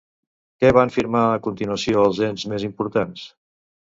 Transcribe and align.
Què 0.63 0.71
van 0.77 0.91
firmar, 0.95 1.25
a 1.33 1.41
continuació, 1.49 2.05
els 2.11 2.21
ens 2.31 2.45
més 2.53 2.65
importants? 2.71 3.29